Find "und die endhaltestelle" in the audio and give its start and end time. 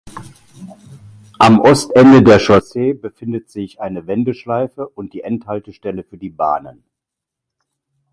4.89-6.01